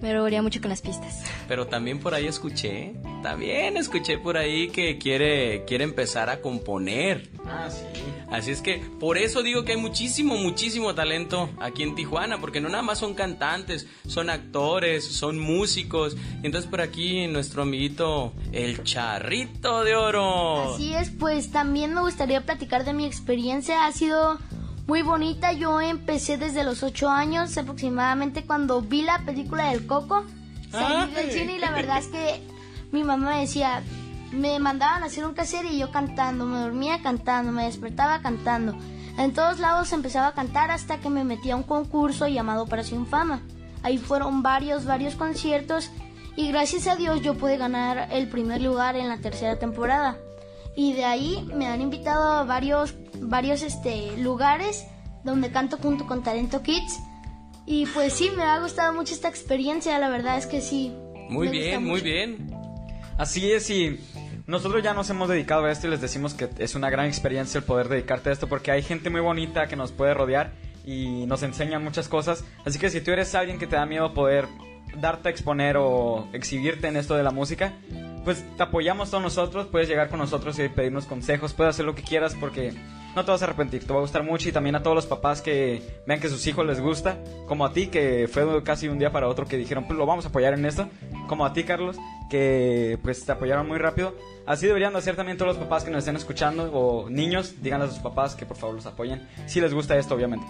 Me 0.00 0.10
revolvía 0.10 0.40
mucho 0.40 0.62
con 0.62 0.70
las 0.70 0.80
pistas. 0.80 1.22
Pero 1.48 1.66
también 1.66 2.00
por 2.00 2.14
ahí 2.14 2.26
escuché, 2.26 2.94
también 3.22 3.76
escuché 3.76 4.16
por 4.16 4.38
ahí 4.38 4.68
que 4.68 4.96
quiere, 4.96 5.66
quiere 5.66 5.84
empezar 5.84 6.30
a 6.30 6.40
componer. 6.40 7.28
Ah, 7.46 7.68
sí. 7.68 7.84
Así 8.34 8.50
es 8.50 8.62
que 8.62 8.78
por 8.98 9.16
eso 9.16 9.42
digo 9.42 9.64
que 9.64 9.72
hay 9.72 9.78
muchísimo, 9.78 10.36
muchísimo 10.36 10.94
talento 10.94 11.50
aquí 11.60 11.84
en 11.84 11.94
Tijuana, 11.94 12.40
porque 12.40 12.60
no 12.60 12.68
nada 12.68 12.82
más 12.82 12.98
son 12.98 13.14
cantantes, 13.14 13.86
son 14.08 14.28
actores, 14.28 15.04
son 15.04 15.38
músicos. 15.38 16.16
Y 16.42 16.46
entonces 16.46 16.68
por 16.68 16.80
aquí 16.80 17.28
nuestro 17.28 17.62
amiguito, 17.62 18.32
el 18.52 18.82
charrito 18.82 19.84
de 19.84 19.94
oro. 19.94 20.74
Así 20.74 20.94
es, 20.94 21.10
pues 21.10 21.52
también 21.52 21.94
me 21.94 22.00
gustaría 22.00 22.44
platicar 22.44 22.84
de 22.84 22.92
mi 22.92 23.06
experiencia. 23.06 23.86
Ha 23.86 23.92
sido 23.92 24.38
muy 24.88 25.02
bonita. 25.02 25.52
Yo 25.52 25.80
empecé 25.80 26.36
desde 26.36 26.64
los 26.64 26.82
8 26.82 27.08
años 27.08 27.56
aproximadamente 27.56 28.44
cuando 28.44 28.80
vi 28.82 29.02
la 29.02 29.24
película 29.24 29.70
del 29.70 29.86
Coco. 29.86 30.24
Salí 30.72 31.12
del 31.14 31.30
cine 31.30 31.56
y 31.56 31.58
la 31.58 31.70
verdad 31.70 31.98
es 31.98 32.08
que 32.08 32.40
mi 32.90 33.04
mamá 33.04 33.30
me 33.30 33.40
decía, 33.42 33.84
me 34.34 34.58
mandaban 34.58 35.02
a 35.02 35.06
hacer 35.06 35.24
un 35.24 35.34
caser 35.34 35.64
y 35.66 35.78
yo 35.78 35.90
cantando, 35.90 36.44
me 36.44 36.58
dormía 36.58 37.02
cantando, 37.02 37.52
me 37.52 37.64
despertaba 37.64 38.20
cantando. 38.20 38.76
En 39.16 39.32
todos 39.32 39.60
lados 39.60 39.92
empezaba 39.92 40.28
a 40.28 40.34
cantar 40.34 40.70
hasta 40.70 40.98
que 40.98 41.08
me 41.08 41.24
metí 41.24 41.50
a 41.50 41.56
un 41.56 41.62
concurso 41.62 42.26
llamado 42.26 42.64
Operación 42.64 43.06
Fama. 43.06 43.42
Ahí 43.82 43.98
fueron 43.98 44.42
varios, 44.42 44.86
varios 44.86 45.14
conciertos 45.14 45.90
y 46.36 46.48
gracias 46.48 46.88
a 46.88 46.96
Dios 46.96 47.22
yo 47.22 47.34
pude 47.34 47.56
ganar 47.56 48.08
el 48.10 48.28
primer 48.28 48.60
lugar 48.60 48.96
en 48.96 49.08
la 49.08 49.18
tercera 49.18 49.58
temporada. 49.58 50.18
Y 50.76 50.94
de 50.94 51.04
ahí 51.04 51.48
me 51.54 51.68
han 51.68 51.80
invitado 51.80 52.32
a 52.32 52.44
varios, 52.44 52.94
varios 53.20 53.62
este, 53.62 54.16
lugares 54.16 54.84
donde 55.22 55.50
canto 55.50 55.78
junto 55.78 56.06
con 56.06 56.24
Talento 56.24 56.62
Kids. 56.62 56.98
Y 57.66 57.86
pues 57.86 58.14
sí, 58.14 58.30
me 58.36 58.42
ha 58.42 58.58
gustado 58.58 58.92
mucho 58.92 59.14
esta 59.14 59.28
experiencia, 59.28 59.98
la 59.98 60.08
verdad 60.08 60.36
es 60.36 60.46
que 60.46 60.60
sí. 60.60 60.92
Muy 61.30 61.48
bien, 61.48 61.84
muy 61.84 62.00
bien. 62.00 62.52
Así 63.16 63.52
es 63.52 63.70
y 63.70 64.00
nosotros 64.46 64.82
ya 64.82 64.92
nos 64.92 65.08
hemos 65.10 65.28
dedicado 65.28 65.64
a 65.64 65.70
esto 65.70 65.86
y 65.86 65.90
les 65.90 66.00
decimos 66.00 66.34
que 66.34 66.48
es 66.58 66.74
una 66.74 66.90
gran 66.90 67.06
experiencia 67.06 67.58
el 67.58 67.64
poder 67.64 67.88
dedicarte 67.88 68.30
a 68.30 68.32
esto 68.32 68.46
porque 68.46 68.70
hay 68.70 68.82
gente 68.82 69.08
muy 69.10 69.20
bonita 69.20 69.66
que 69.68 69.76
nos 69.76 69.92
puede 69.92 70.12
rodear 70.12 70.52
y 70.84 71.24
nos 71.26 71.42
enseña 71.42 71.78
muchas 71.78 72.08
cosas. 72.08 72.44
Así 72.64 72.78
que 72.78 72.90
si 72.90 73.00
tú 73.00 73.10
eres 73.10 73.34
alguien 73.34 73.58
que 73.58 73.66
te 73.66 73.76
da 73.76 73.86
miedo 73.86 74.12
poder 74.12 74.46
darte 75.00 75.28
a 75.28 75.30
exponer 75.30 75.76
o 75.78 76.28
exhibirte 76.32 76.88
en 76.88 76.96
esto 76.96 77.14
de 77.14 77.22
la 77.22 77.30
música, 77.30 77.72
pues 78.24 78.44
te 78.56 78.62
apoyamos 78.62 79.10
todos 79.10 79.22
nosotros, 79.22 79.66
puedes 79.66 79.88
llegar 79.88 80.08
con 80.08 80.18
nosotros 80.18 80.58
y 80.58 80.68
pedirnos 80.68 81.06
consejos, 81.06 81.52
puedes 81.52 81.74
hacer 81.74 81.86
lo 81.86 81.94
que 81.94 82.02
quieras 82.02 82.36
porque 82.38 82.74
no 83.14 83.24
te 83.24 83.30
vas 83.30 83.42
a 83.42 83.44
arrepentir, 83.46 83.86
te 83.86 83.92
va 83.92 83.98
a 83.98 84.02
gustar 84.02 84.22
mucho 84.22 84.48
y 84.48 84.52
también 84.52 84.74
a 84.76 84.82
todos 84.82 84.94
los 84.94 85.06
papás 85.06 85.40
que 85.40 85.82
vean 86.06 86.20
que 86.20 86.28
sus 86.28 86.46
hijos 86.46 86.66
les 86.66 86.80
gusta, 86.80 87.18
como 87.46 87.64
a 87.64 87.72
ti 87.72 87.88
que 87.88 88.28
fue 88.30 88.62
casi 88.62 88.88
un 88.88 88.98
día 88.98 89.12
para 89.12 89.28
otro 89.28 89.46
que 89.46 89.56
dijeron, 89.56 89.86
pues 89.86 89.98
lo 89.98 90.06
vamos 90.06 90.24
a 90.24 90.28
apoyar 90.28 90.54
en 90.54 90.64
esto, 90.66 90.88
como 91.28 91.46
a 91.46 91.52
ti 91.52 91.64
Carlos, 91.64 91.96
que 92.30 92.98
pues 93.02 93.24
te 93.24 93.32
apoyaron 93.32 93.68
muy 93.68 93.78
rápido. 93.78 94.14
Así 94.46 94.66
deberían 94.66 94.92
de 94.92 94.98
hacer 94.98 95.16
también 95.16 95.38
todos 95.38 95.56
los 95.56 95.64
papás 95.64 95.84
que 95.84 95.90
nos 95.90 96.00
estén 96.00 96.16
escuchando 96.16 96.70
o 96.72 97.08
niños, 97.08 97.62
díganle 97.62 97.86
a 97.86 97.88
sus 97.88 98.00
papás 98.00 98.34
que 98.34 98.44
por 98.44 98.58
favor 98.58 98.76
los 98.76 98.86
apoyen, 98.86 99.26
si 99.46 99.60
les 99.60 99.72
gusta 99.72 99.96
esto 99.96 100.14
obviamente. 100.14 100.46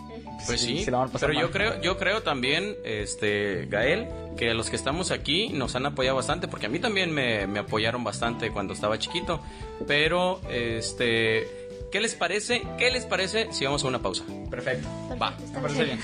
Pues 0.46 0.60
sí, 0.60 0.84
a 0.92 1.06
pero 1.20 1.32
yo 1.32 1.50
creo, 1.50 1.80
yo 1.80 1.96
creo 1.96 2.22
también, 2.22 2.74
este, 2.84 3.66
Gael, 3.66 4.08
que 4.36 4.52
los 4.52 4.68
que 4.68 4.76
estamos 4.76 5.10
aquí 5.10 5.50
nos 5.50 5.76
han 5.76 5.86
apoyado 5.86 6.16
bastante, 6.16 6.48
porque 6.48 6.66
a 6.66 6.68
mí 6.68 6.80
también 6.80 7.12
me, 7.12 7.46
me 7.46 7.60
apoyaron 7.60 8.02
bastante 8.02 8.50
cuando 8.50 8.74
estaba 8.74 8.98
chiquito. 8.98 9.40
Pero, 9.86 10.40
este, 10.50 11.63
¿qué 11.94 12.00
les 12.00 12.16
parece? 12.16 12.66
¿Qué 12.76 12.90
les 12.90 13.06
parece 13.06 13.46
si 13.52 13.64
vamos 13.64 13.84
a 13.84 13.86
una 13.86 14.02
pausa? 14.02 14.24
Perfecto. 14.50 14.88
Va. 15.16 15.30
Me 15.52 15.60
parece 15.60 15.84
bien. 15.84 16.00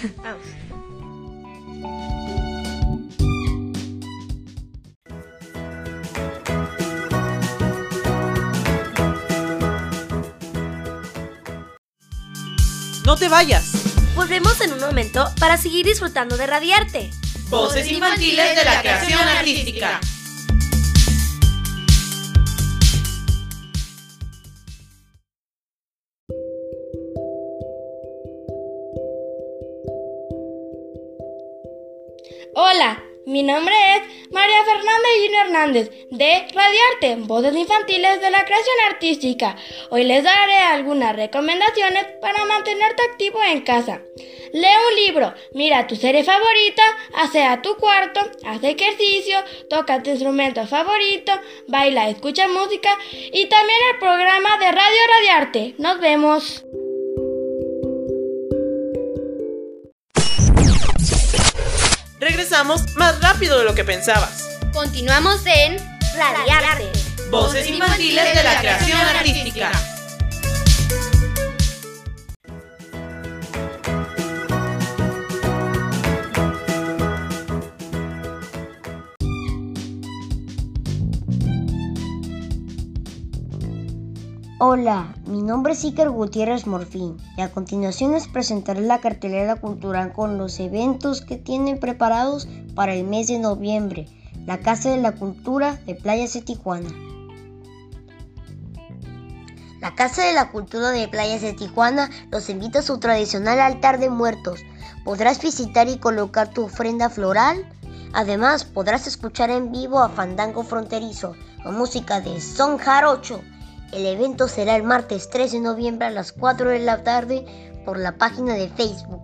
No 13.04 13.16
te 13.16 13.28
vayas. 13.28 13.72
Volvemos 14.14 14.60
en 14.60 14.72
un 14.72 14.78
momento 14.78 15.28
para 15.40 15.56
seguir 15.56 15.84
disfrutando 15.84 16.36
de 16.36 16.46
Radiarte. 16.46 17.10
Voces 17.48 17.90
infantiles 17.90 18.54
de 18.54 18.64
la 18.64 18.80
creación 18.80 19.18
artística. 19.22 20.00
Mi 33.30 33.44
nombre 33.44 33.72
es 33.94 34.32
María 34.32 34.64
Fernanda 34.64 35.08
Gino 35.20 35.40
Hernández 35.40 35.90
de 36.10 36.48
Radiarte, 36.52 37.14
Voces 37.28 37.54
Infantiles 37.54 38.20
de 38.20 38.28
la 38.28 38.44
Creación 38.44 38.74
Artística. 38.90 39.56
Hoy 39.90 40.02
les 40.02 40.24
daré 40.24 40.58
algunas 40.58 41.14
recomendaciones 41.14 42.06
para 42.20 42.44
mantenerte 42.46 43.04
activo 43.08 43.40
en 43.44 43.60
casa. 43.60 44.02
Lee 44.52 44.66
un 44.88 45.06
libro, 45.06 45.32
mira 45.52 45.86
tu 45.86 45.94
serie 45.94 46.24
favorita, 46.24 46.82
asea 47.14 47.62
tu 47.62 47.76
cuarto, 47.76 48.20
haz 48.44 48.64
ejercicio, 48.64 49.38
toca 49.68 50.02
tu 50.02 50.10
instrumento 50.10 50.66
favorito, 50.66 51.32
baila, 51.68 52.08
escucha 52.08 52.48
música 52.48 52.90
y 53.32 53.46
también 53.46 53.78
el 53.92 54.00
programa 54.00 54.58
de 54.58 54.72
Radio 54.72 55.00
Radiarte. 55.14 55.74
Nos 55.78 56.00
vemos. 56.00 56.64
Regresamos 62.40 62.96
más 62.96 63.20
rápido 63.20 63.58
de 63.58 63.64
lo 63.64 63.74
que 63.74 63.84
pensabas. 63.84 64.48
Continuamos 64.72 65.42
en 65.44 65.76
Radiarte. 66.16 66.90
Voces 67.28 67.68
infantiles 67.68 68.34
de 68.34 68.42
la 68.42 68.58
creación 68.58 68.98
artística. 68.98 69.70
Hola, 84.62 85.14
mi 85.24 85.40
nombre 85.40 85.72
es 85.72 85.82
Iker 85.84 86.10
Gutiérrez 86.10 86.66
Morfín 86.66 87.16
y 87.34 87.40
a 87.40 87.50
continuación 87.50 88.12
les 88.12 88.28
presentaré 88.28 88.82
la 88.82 89.00
cartelera 89.00 89.56
cultural 89.56 90.12
con 90.12 90.36
los 90.36 90.60
eventos 90.60 91.22
que 91.22 91.38
tienen 91.38 91.80
preparados 91.80 92.46
para 92.74 92.92
el 92.92 93.06
mes 93.06 93.28
de 93.28 93.38
noviembre, 93.38 94.06
la 94.44 94.60
Casa 94.60 94.90
de 94.90 94.98
la 94.98 95.12
Cultura 95.12 95.76
de 95.86 95.94
Playas 95.94 96.34
de 96.34 96.42
Tijuana. 96.42 96.90
La 99.80 99.94
Casa 99.94 100.26
de 100.26 100.34
la 100.34 100.50
Cultura 100.50 100.90
de 100.90 101.08
Playas 101.08 101.40
de 101.40 101.54
Tijuana 101.54 102.10
los 102.30 102.50
invita 102.50 102.80
a 102.80 102.82
su 102.82 102.98
tradicional 102.98 103.60
altar 103.60 103.98
de 103.98 104.10
muertos. 104.10 104.60
Podrás 105.06 105.40
visitar 105.40 105.88
y 105.88 105.96
colocar 105.96 106.50
tu 106.50 106.64
ofrenda 106.64 107.08
floral. 107.08 107.66
Además, 108.12 108.66
podrás 108.66 109.06
escuchar 109.06 109.48
en 109.48 109.72
vivo 109.72 110.00
a 110.00 110.10
Fandango 110.10 110.64
Fronterizo 110.64 111.34
con 111.62 111.78
música 111.78 112.20
de 112.20 112.42
Son 112.42 112.76
Jarocho. 112.76 113.40
El 113.92 114.06
evento 114.06 114.46
será 114.46 114.76
el 114.76 114.84
martes 114.84 115.30
3 115.30 115.52
de 115.52 115.60
noviembre 115.60 116.06
a 116.06 116.10
las 116.10 116.32
4 116.32 116.70
de 116.70 116.78
la 116.78 117.02
tarde 117.02 117.44
por 117.84 117.98
la 117.98 118.18
página 118.18 118.54
de 118.54 118.68
Facebook. 118.68 119.22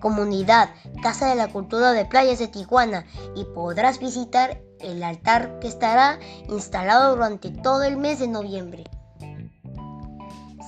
Comunidad 0.00 0.70
Casa 1.02 1.28
de 1.28 1.34
la 1.34 1.48
Cultura 1.48 1.92
de 1.92 2.04
Playas 2.04 2.38
de 2.38 2.48
Tijuana 2.48 3.06
y 3.34 3.44
podrás 3.44 3.98
visitar 3.98 4.60
el 4.80 5.02
altar 5.02 5.58
que 5.60 5.68
estará 5.68 6.18
instalado 6.48 7.14
durante 7.14 7.50
todo 7.50 7.82
el 7.84 7.96
mes 7.96 8.18
de 8.18 8.28
noviembre. 8.28 8.84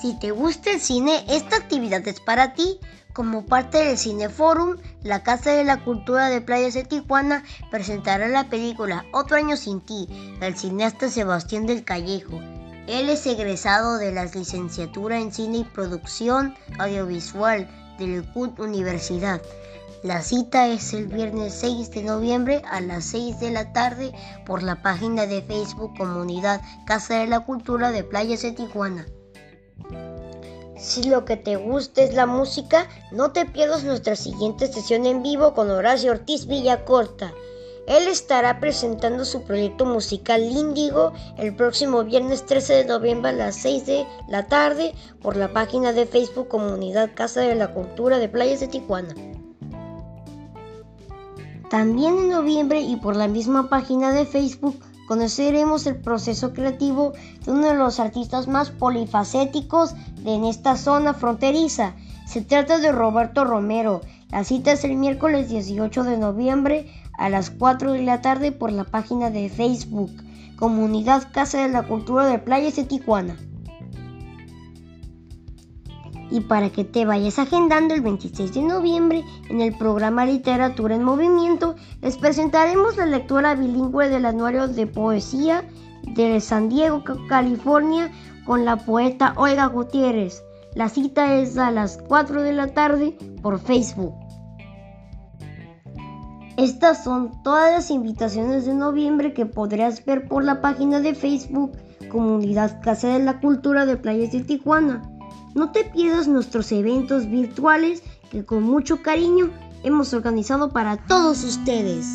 Si 0.00 0.19
te 0.19 0.31
gusta 0.31 0.71
el 0.71 0.81
cine, 0.81 1.25
esta 1.28 1.57
actividad 1.57 2.07
es 2.09 2.21
para 2.21 2.54
ti. 2.54 2.81
Como 3.12 3.45
parte 3.45 3.85
del 3.85 3.99
Cineforum, 3.99 4.78
la 5.02 5.23
Casa 5.23 5.50
de 5.52 5.64
la 5.64 5.85
Cultura 5.85 6.31
de 6.31 6.40
Playas 6.40 6.73
de 6.73 6.85
Tijuana 6.85 7.45
presentará 7.71 8.26
la 8.28 8.49
película 8.49 9.04
Otro 9.12 9.37
año 9.37 9.57
sin 9.59 9.83
ti, 9.83 10.09
del 10.40 10.57
cineasta 10.57 11.11
Sebastián 11.11 11.66
del 11.66 11.85
Callejo. 11.85 12.40
Él 12.88 13.08
es 13.10 13.26
egresado 13.26 13.98
de 13.98 14.10
la 14.10 14.24
licenciatura 14.24 15.20
en 15.20 15.32
Cine 15.32 15.58
y 15.58 15.64
Producción 15.64 16.54
Audiovisual 16.78 17.68
del 17.98 18.24
CUT 18.32 18.58
Universidad. 18.58 19.40
La 20.02 20.20
cita 20.20 20.66
es 20.66 20.92
el 20.94 21.06
viernes 21.06 21.54
6 21.54 21.92
de 21.92 22.02
noviembre 22.02 22.60
a 22.68 22.80
las 22.80 23.04
6 23.04 23.38
de 23.38 23.52
la 23.52 23.72
tarde 23.72 24.12
por 24.44 24.64
la 24.64 24.82
página 24.82 25.26
de 25.26 25.42
Facebook 25.42 25.96
Comunidad 25.96 26.60
Casa 26.84 27.20
de 27.20 27.28
la 27.28 27.40
Cultura 27.40 27.92
de 27.92 28.02
Playas 28.02 28.42
de 28.42 28.50
Tijuana. 28.50 29.06
Si 30.76 31.04
lo 31.04 31.24
que 31.24 31.36
te 31.36 31.54
gusta 31.54 32.02
es 32.02 32.14
la 32.14 32.26
música, 32.26 32.88
no 33.12 33.30
te 33.30 33.46
pierdas 33.46 33.84
nuestra 33.84 34.16
siguiente 34.16 34.66
sesión 34.66 35.06
en 35.06 35.22
vivo 35.22 35.54
con 35.54 35.70
Horacio 35.70 36.10
Ortiz 36.10 36.46
Villacorta. 36.48 37.32
Él 37.86 38.06
estará 38.06 38.60
presentando 38.60 39.24
su 39.24 39.42
proyecto 39.42 39.84
musical 39.84 40.42
Índigo 40.42 41.12
el 41.36 41.54
próximo 41.54 42.04
viernes 42.04 42.46
13 42.46 42.74
de 42.74 42.84
noviembre 42.84 43.30
a 43.30 43.34
las 43.34 43.56
6 43.56 43.86
de 43.86 44.06
la 44.28 44.46
tarde 44.46 44.94
por 45.20 45.36
la 45.36 45.52
página 45.52 45.92
de 45.92 46.06
Facebook 46.06 46.48
Comunidad 46.48 47.10
Casa 47.14 47.40
de 47.40 47.56
la 47.56 47.72
Cultura 47.72 48.18
de 48.18 48.28
Playas 48.28 48.60
de 48.60 48.68
Tijuana. 48.68 49.14
También 51.70 52.18
en 52.18 52.28
noviembre 52.28 52.82
y 52.82 52.96
por 52.96 53.16
la 53.16 53.28
misma 53.28 53.68
página 53.68 54.12
de 54.12 54.26
Facebook 54.26 54.78
conoceremos 55.08 55.86
el 55.86 55.96
proceso 55.96 56.52
creativo 56.52 57.14
de 57.44 57.50
uno 57.50 57.66
de 57.66 57.74
los 57.74 57.98
artistas 57.98 58.46
más 58.46 58.70
polifacéticos 58.70 59.94
de 60.22 60.34
en 60.34 60.44
esta 60.44 60.76
zona 60.76 61.14
fronteriza. 61.14 61.94
Se 62.26 62.42
trata 62.42 62.78
de 62.78 62.92
Roberto 62.92 63.44
Romero. 63.44 64.02
La 64.32 64.44
cita 64.44 64.72
es 64.72 64.82
el 64.82 64.96
miércoles 64.96 65.50
18 65.50 66.04
de 66.04 66.16
noviembre 66.16 66.90
a 67.18 67.28
las 67.28 67.50
4 67.50 67.92
de 67.92 68.02
la 68.02 68.22
tarde 68.22 68.50
por 68.50 68.72
la 68.72 68.84
página 68.84 69.30
de 69.30 69.50
Facebook 69.50 70.10
Comunidad 70.56 71.30
Casa 71.32 71.60
de 71.60 71.68
la 71.68 71.82
Cultura 71.82 72.24
de 72.26 72.38
Playas 72.38 72.76
de 72.76 72.84
Tijuana. 72.84 73.36
Y 76.30 76.40
para 76.40 76.70
que 76.70 76.84
te 76.84 77.04
vayas 77.04 77.38
agendando 77.38 77.94
el 77.94 78.00
26 78.00 78.54
de 78.54 78.62
noviembre 78.62 79.24
en 79.50 79.60
el 79.60 79.76
programa 79.76 80.24
Literatura 80.24 80.94
en 80.94 81.02
Movimiento, 81.02 81.74
les 82.00 82.16
presentaremos 82.16 82.96
la 82.96 83.06
lectura 83.06 83.54
bilingüe 83.54 84.08
del 84.08 84.24
anuario 84.24 84.66
de 84.68 84.86
poesía 84.86 85.64
de 86.14 86.40
San 86.40 86.68
Diego, 86.68 87.02
California, 87.28 88.10
con 88.46 88.64
la 88.64 88.76
poeta 88.76 89.34
Olga 89.36 89.66
Gutiérrez. 89.66 90.42
La 90.75 90.88
cita 90.88 91.34
es 91.34 91.58
a 91.58 91.71
las 91.71 91.99
4 91.99 92.40
de 92.40 92.52
la 92.52 92.68
tarde 92.68 93.18
por 93.42 93.58
Facebook. 93.58 94.22
Estas 96.56 97.02
son 97.02 97.43
todas 97.43 97.73
las 97.73 97.91
invitaciones 97.91 98.67
de 98.67 98.75
noviembre 98.75 99.32
que 99.32 99.47
podrás 99.47 100.04
ver 100.04 100.28
por 100.28 100.45
la 100.45 100.60
página 100.60 101.00
de 101.00 101.15
Facebook 101.15 101.73
Comunidad 102.10 102.82
Casa 102.82 103.08
de 103.08 103.21
la 103.21 103.41
Cultura 103.41 103.86
de 103.86 103.97
Playas 103.97 104.32
de 104.32 104.41
Tijuana. 104.41 105.02
No 105.54 105.73
te 105.73 105.84
pierdas 105.84 106.28
nuestros 106.28 106.71
eventos 106.73 107.28
virtuales 107.30 108.02
que 108.30 108.45
con 108.45 108.65
mucho 108.65 109.02
cariño 109.02 109.50
hemos 109.82 110.12
organizado 110.12 110.71
para 110.71 110.99
todos 110.99 111.43
ustedes. 111.43 112.06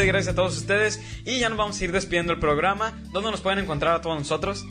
Muchas 0.00 0.14
gracias 0.14 0.32
a 0.32 0.34
todos 0.34 0.56
ustedes 0.56 0.98
y 1.26 1.40
ya 1.40 1.50
nos 1.50 1.58
vamos 1.58 1.78
a 1.78 1.84
ir 1.84 1.92
despidiendo 1.92 2.32
el 2.32 2.38
programa. 2.38 2.98
¿Dónde 3.12 3.30
nos 3.30 3.42
pueden 3.42 3.58
encontrar 3.58 3.96
a 3.96 4.00
todos 4.00 4.18
nosotros? 4.18 4.64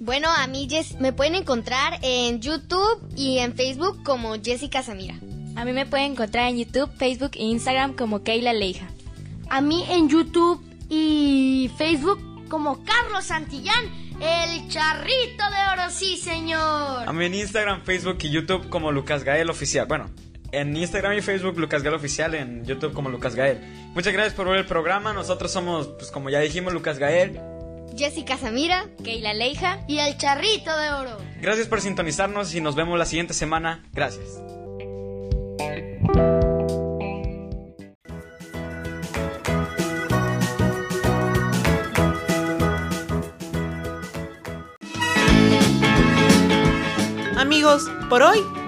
Bueno, 0.00 0.28
a 0.30 0.46
mí 0.46 0.68
Jess, 0.68 1.00
me 1.00 1.14
pueden 1.14 1.34
encontrar 1.34 1.98
en 2.02 2.38
YouTube 2.42 3.08
y 3.16 3.38
en 3.38 3.54
Facebook 3.54 4.02
como 4.02 4.34
Jessica 4.34 4.82
Samira. 4.82 5.14
A 5.56 5.64
mí 5.64 5.72
me 5.72 5.86
pueden 5.86 6.12
encontrar 6.12 6.50
en 6.50 6.58
YouTube, 6.58 6.90
Facebook 6.98 7.30
e 7.36 7.44
Instagram 7.44 7.96
como 7.96 8.22
Keila 8.22 8.52
Leija. 8.52 8.88
A 9.48 9.62
mí 9.62 9.86
en 9.88 10.10
YouTube 10.10 10.62
y 10.90 11.70
Facebook 11.78 12.20
como 12.50 12.84
Carlos 12.84 13.24
Santillán, 13.24 14.12
el 14.20 14.68
charrito 14.68 15.44
de 15.48 15.72
oro, 15.72 15.90
sí 15.90 16.18
señor. 16.18 17.08
A 17.08 17.12
mí 17.14 17.24
en 17.24 17.34
Instagram, 17.34 17.82
Facebook 17.82 18.18
y 18.24 18.28
YouTube 18.28 18.68
como 18.68 18.92
Lucas 18.92 19.24
Gael 19.24 19.48
Oficial. 19.48 19.86
Bueno, 19.86 20.10
en 20.52 20.76
Instagram 20.76 21.14
y 21.14 21.22
Facebook 21.22 21.58
Lucas 21.58 21.82
Gael 21.82 21.94
Oficial, 21.94 22.34
en 22.34 22.64
YouTube 22.64 22.92
como 22.92 23.08
Lucas 23.08 23.34
Gael. 23.34 23.58
Muchas 23.94 24.12
gracias 24.12 24.34
por 24.34 24.48
ver 24.48 24.58
el 24.58 24.66
programa. 24.66 25.12
Nosotros 25.12 25.50
somos, 25.50 25.88
pues 25.88 26.10
como 26.10 26.30
ya 26.30 26.40
dijimos, 26.40 26.72
Lucas 26.72 26.98
Gael. 26.98 27.40
Jessica 27.96 28.36
Samira, 28.36 28.86
Keila 29.02 29.34
Leija 29.34 29.80
y 29.88 29.98
el 29.98 30.16
charrito 30.16 30.76
de 30.76 30.90
oro. 30.90 31.18
Gracias 31.40 31.66
por 31.66 31.80
sintonizarnos 31.80 32.54
y 32.54 32.60
nos 32.60 32.74
vemos 32.74 32.98
la 32.98 33.06
siguiente 33.06 33.34
semana. 33.34 33.84
Gracias. 33.92 34.42
Amigos, 47.36 47.90
por 48.08 48.22
hoy 48.22 48.44